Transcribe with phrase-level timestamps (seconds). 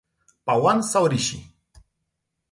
[0.45, 1.39] Pawan sau Rishi?